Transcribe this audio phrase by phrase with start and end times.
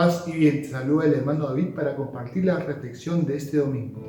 [0.00, 4.00] Paz y bien, saluda el hermano David para compartir la reflexión de este domingo.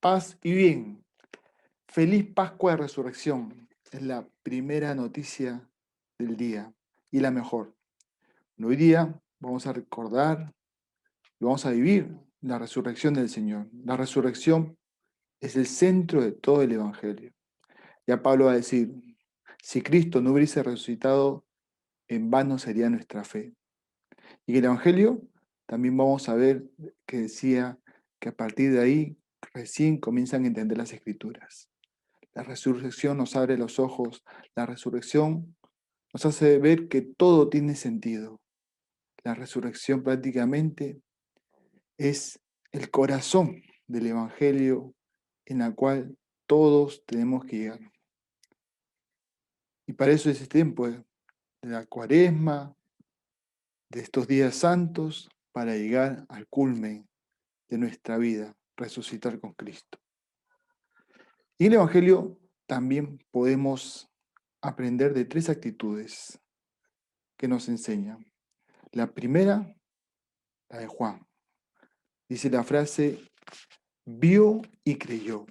[0.00, 1.04] Paz y bien.
[1.86, 3.68] Feliz Pascua de Resurrección.
[3.92, 5.68] Es la primera noticia
[6.18, 6.72] del día
[7.10, 7.74] y la mejor.
[8.58, 10.54] Hoy día vamos a recordar
[11.38, 13.66] y vamos a vivir la resurrección del Señor.
[13.84, 14.78] La resurrección
[15.44, 17.30] es el centro de todo el Evangelio.
[18.06, 18.94] Ya Pablo va a decir,
[19.62, 21.44] si Cristo no hubiese resucitado,
[22.08, 23.54] en vano sería nuestra fe.
[24.46, 25.22] Y el Evangelio
[25.66, 26.64] también vamos a ver
[27.06, 27.78] que decía
[28.18, 29.18] que a partir de ahí
[29.52, 31.68] recién comienzan a entender las escrituras.
[32.32, 34.24] La resurrección nos abre los ojos,
[34.56, 35.56] la resurrección
[36.14, 38.40] nos hace ver que todo tiene sentido.
[39.22, 41.00] La resurrección prácticamente
[41.98, 42.40] es
[42.72, 44.94] el corazón del Evangelio
[45.46, 47.80] en la cual todos tenemos que llegar.
[49.86, 51.04] Y para eso es este tiempo de
[51.62, 52.74] la cuaresma,
[53.90, 57.08] de estos días santos, para llegar al culmen
[57.68, 59.98] de nuestra vida, resucitar con Cristo.
[61.58, 64.10] Y en el Evangelio también podemos
[64.60, 66.40] aprender de tres actitudes
[67.36, 68.32] que nos enseñan.
[68.92, 69.76] La primera,
[70.70, 71.26] la de Juan.
[72.28, 73.30] Dice la frase,
[74.04, 75.46] vio y creyó.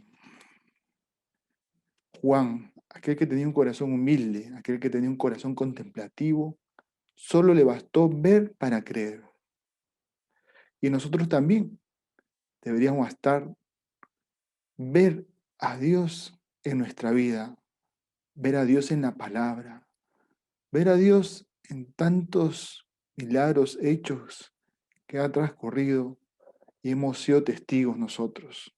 [2.21, 6.57] Juan, aquel que tenía un corazón humilde, aquel que tenía un corazón contemplativo,
[7.15, 9.23] solo le bastó ver para creer.
[10.79, 11.79] Y nosotros también
[12.61, 13.53] deberíamos estar,
[14.77, 15.25] ver
[15.59, 17.57] a Dios en nuestra vida,
[18.35, 19.87] ver a Dios en la palabra,
[20.71, 24.53] ver a Dios en tantos milagros hechos
[25.07, 26.17] que ha transcurrido
[26.83, 28.75] y hemos sido testigos nosotros.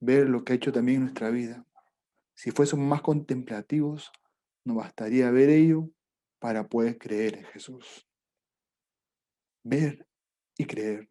[0.00, 1.64] Ver lo que ha hecho también en nuestra vida.
[2.34, 4.10] Si fuésemos más contemplativos,
[4.64, 5.88] nos bastaría ver ello
[6.40, 8.06] para poder creer en Jesús.
[9.62, 10.06] Ver
[10.58, 11.08] y creer.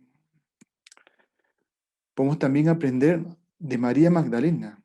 [2.14, 3.26] Podemos también aprender
[3.58, 4.84] de María Magdalena,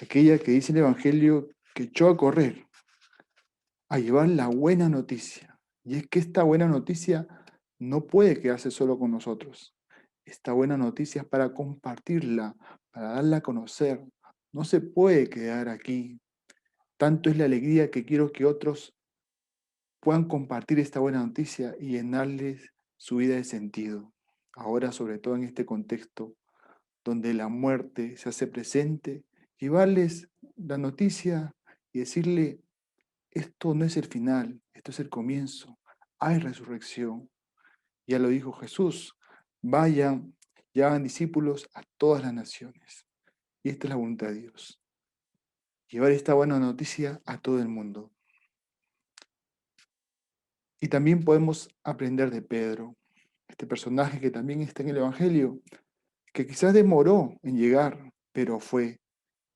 [0.00, 2.66] aquella que dice el Evangelio que echó a correr,
[3.88, 5.58] a llevar la buena noticia.
[5.84, 7.26] Y es que esta buena noticia
[7.78, 9.77] no puede quedarse solo con nosotros
[10.28, 12.54] esta buena noticia es para compartirla,
[12.90, 14.04] para darla a conocer.
[14.52, 16.20] No se puede quedar aquí.
[16.96, 18.94] Tanto es la alegría que quiero que otros
[20.00, 24.12] puedan compartir esta buena noticia y llenarles su vida de sentido.
[24.54, 26.34] Ahora, sobre todo en este contexto
[27.04, 29.24] donde la muerte se hace presente,
[29.58, 31.54] llevarles la noticia
[31.92, 32.60] y decirle,
[33.30, 35.78] esto no es el final, esto es el comienzo,
[36.18, 37.30] hay resurrección.
[38.06, 39.17] Ya lo dijo Jesús,
[39.62, 40.34] Vayan
[40.72, 43.06] y hagan discípulos a todas las naciones.
[43.62, 44.80] Y esta es la voluntad de Dios.
[45.88, 48.12] Llevar esta buena noticia a todo el mundo.
[50.80, 52.96] Y también podemos aprender de Pedro,
[53.48, 55.60] este personaje que también está en el Evangelio,
[56.32, 59.00] que quizás demoró en llegar, pero fue.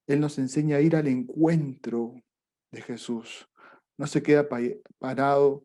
[0.08, 2.14] Él nos enseña a ir al encuentro
[2.72, 3.48] de Jesús.
[3.96, 4.48] No se queda
[4.98, 5.62] parado,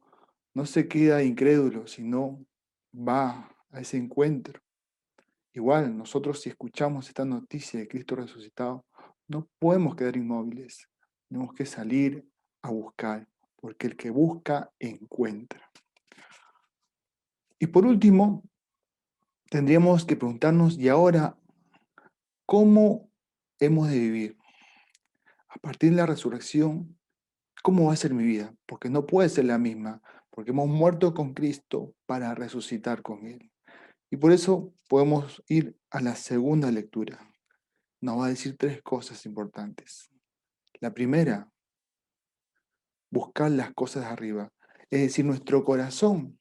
[0.53, 2.45] no se queda incrédulo, sino
[2.93, 4.61] va a ese encuentro.
[5.53, 8.85] Igual, nosotros si escuchamos esta noticia de Cristo resucitado,
[9.27, 10.87] no podemos quedar inmóviles.
[11.27, 12.27] Tenemos que salir
[12.61, 15.69] a buscar, porque el que busca, encuentra.
[17.59, 18.43] Y por último,
[19.49, 21.37] tendríamos que preguntarnos, ¿y ahora
[22.45, 23.09] cómo
[23.59, 24.37] hemos de vivir?
[25.49, 26.97] A partir de la resurrección,
[27.63, 28.53] ¿cómo va a ser mi vida?
[28.65, 33.51] Porque no puede ser la misma, porque hemos muerto con Cristo para resucitar con Él.
[34.09, 37.19] Y por eso podemos ir a la segunda lectura.
[37.99, 40.09] Nos va a decir tres cosas importantes.
[40.79, 41.51] La primera,
[43.09, 44.51] buscar las cosas arriba.
[44.89, 46.39] Es decir, nuestro corazón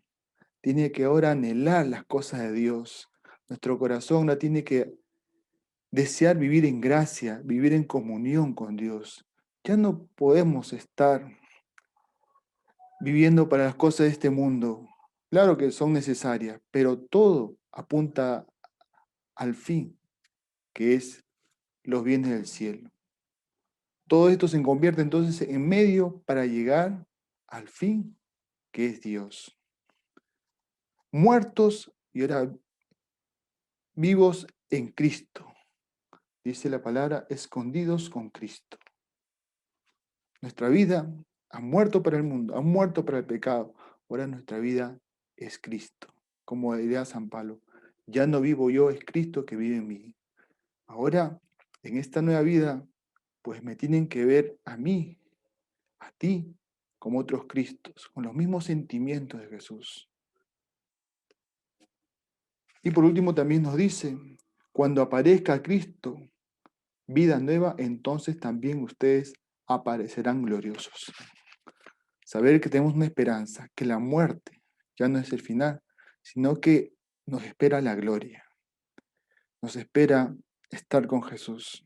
[0.61, 3.09] tiene que ahora anhelar las cosas de Dios.
[3.49, 4.95] Nuestro corazón no tiene que
[5.91, 9.27] desear vivir en gracia, vivir en comunión con Dios.
[9.65, 11.27] Ya no podemos estar
[13.01, 14.89] viviendo para las cosas de este mundo,
[15.31, 18.47] Claro que son necesarias, pero todo apunta
[19.35, 19.99] al fin,
[20.73, 21.23] que es
[21.85, 22.91] los bienes del cielo.
[24.09, 27.07] Todo esto se convierte entonces en medio para llegar
[27.47, 28.19] al fin,
[28.73, 29.59] que es Dios.
[31.13, 32.51] Muertos y ahora
[33.95, 35.47] vivos en Cristo.
[36.45, 38.79] Dice la palabra, escondidos con Cristo.
[40.41, 41.13] Nuestra vida
[41.51, 43.75] ha muerto para el mundo, ha muerto para el pecado.
[44.09, 44.99] Ahora nuestra vida
[45.37, 46.15] es Cristo.
[46.45, 47.61] Como diría San Pablo,
[48.07, 50.15] ya no vivo yo, es Cristo que vive en mí.
[50.87, 51.41] Ahora
[51.83, 52.87] en esta nueva vida,
[53.43, 55.21] pues me tienen que ver a mí,
[56.01, 56.57] a ti,
[56.99, 60.11] como otros Cristos, con los mismos sentimientos de Jesús.
[62.83, 64.17] Y por último también nos dice,
[64.73, 66.17] cuando aparezca Cristo,
[67.07, 69.33] vida nueva, entonces también ustedes
[69.67, 71.13] aparecerán gloriosos.
[72.25, 74.63] Saber que tenemos una esperanza, que la muerte
[74.99, 75.81] ya no es el final,
[76.23, 76.96] sino que
[77.27, 78.45] nos espera la gloria.
[79.61, 80.35] Nos espera
[80.71, 81.85] estar con Jesús.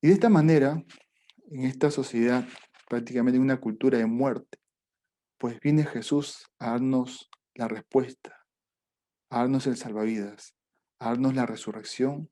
[0.00, 0.82] Y de esta manera,
[1.50, 2.46] en esta sociedad,
[2.88, 4.58] prácticamente en una cultura de muerte,
[5.38, 8.44] pues viene Jesús a darnos la respuesta,
[9.30, 10.54] a darnos el salvavidas,
[10.98, 12.30] a darnos la resurrección,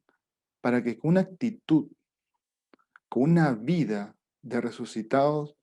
[0.60, 1.88] para que con una actitud,
[3.08, 5.56] con una vida de resucitados,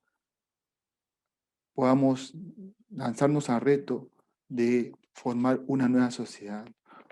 [1.74, 2.34] podamos
[2.88, 4.10] lanzarnos al reto
[4.48, 6.66] de formar una nueva sociedad,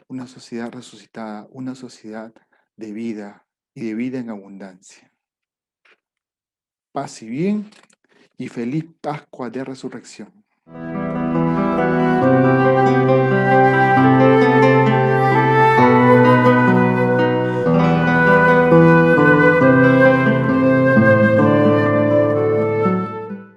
[0.09, 2.33] una sociedad resucitada, una sociedad
[2.77, 5.11] de vida y de vida en abundancia.
[6.93, 7.71] Paz y bien
[8.37, 10.42] y feliz Pascua de Resurrección.